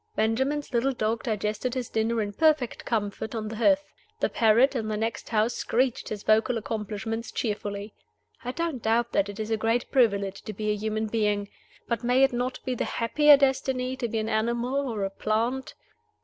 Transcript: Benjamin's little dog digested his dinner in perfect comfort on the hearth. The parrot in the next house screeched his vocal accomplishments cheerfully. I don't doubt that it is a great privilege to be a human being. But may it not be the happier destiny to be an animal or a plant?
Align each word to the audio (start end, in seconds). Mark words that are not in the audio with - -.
Benjamin's 0.15 0.73
little 0.73 0.93
dog 0.93 1.21
digested 1.21 1.75
his 1.75 1.87
dinner 1.87 2.23
in 2.23 2.33
perfect 2.33 2.85
comfort 2.85 3.35
on 3.35 3.49
the 3.49 3.57
hearth. 3.57 3.93
The 4.19 4.29
parrot 4.29 4.75
in 4.75 4.87
the 4.87 4.97
next 4.97 5.29
house 5.29 5.53
screeched 5.53 6.09
his 6.09 6.23
vocal 6.23 6.57
accomplishments 6.57 7.31
cheerfully. 7.31 7.93
I 8.43 8.51
don't 8.51 8.81
doubt 8.81 9.11
that 9.11 9.29
it 9.29 9.39
is 9.39 9.51
a 9.51 9.57
great 9.57 9.91
privilege 9.91 10.41
to 10.45 10.53
be 10.53 10.71
a 10.71 10.75
human 10.75 11.05
being. 11.05 11.49
But 11.87 12.03
may 12.03 12.23
it 12.23 12.33
not 12.33 12.57
be 12.65 12.73
the 12.73 12.83
happier 12.85 13.37
destiny 13.37 13.95
to 13.97 14.07
be 14.07 14.17
an 14.17 14.27
animal 14.27 14.89
or 14.91 15.03
a 15.03 15.11
plant? 15.11 15.75